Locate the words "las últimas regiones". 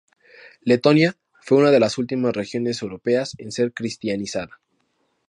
1.79-2.81